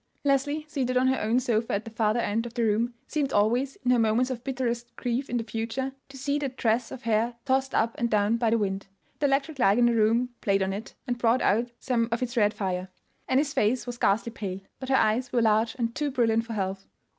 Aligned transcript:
Leslie, 0.23 0.65
seated 0.67 0.97
on 0.97 1.05
her 1.09 1.21
own 1.21 1.39
sofa 1.39 1.73
at 1.73 1.85
the 1.85 1.91
farther 1.91 2.19
end 2.21 2.47
of 2.47 2.55
the 2.55 2.63
room, 2.63 2.95
seemed 3.07 3.31
always, 3.31 3.75
in 3.85 3.91
her 3.91 3.99
moments 3.99 4.31
of 4.31 4.43
bitterest 4.43 4.95
grief 4.95 5.29
in 5.29 5.37
the 5.37 5.43
future, 5.43 5.91
to 6.09 6.17
see 6.17 6.39
that 6.39 6.57
tress 6.57 6.91
of 6.91 7.03
hair 7.03 7.35
tossed 7.45 7.75
up 7.75 7.93
and 7.99 8.09
down 8.09 8.35
by 8.35 8.49
the 8.49 8.57
wind. 8.57 8.87
The 9.19 9.27
electric 9.27 9.59
light 9.59 9.77
in 9.77 9.85
the 9.85 9.93
room 9.93 10.29
played 10.41 10.63
on 10.63 10.73
it, 10.73 10.95
and 11.05 11.19
brought 11.19 11.43
out 11.43 11.69
some 11.77 12.09
of 12.11 12.23
its 12.23 12.35
red 12.35 12.51
fire. 12.55 12.89
Annie's 13.27 13.53
face 13.53 13.85
was 13.85 13.99
ghastly 13.99 14.31
pale; 14.31 14.61
but 14.79 14.89
her 14.89 14.95
eyes 14.97 15.31
were 15.31 15.39
large 15.39 15.75
and 15.77 15.93
too 15.93 16.09
brilliant 16.09 16.45
for 16.47 16.53
health. 16.53 16.87